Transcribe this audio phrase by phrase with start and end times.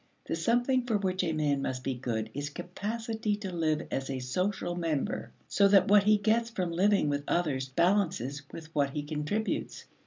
[0.25, 4.17] The something for which a man must be good is capacity to live as a
[4.17, 9.03] social member so that what he gets from living with others balances with what he
[9.03, 9.85] contributes.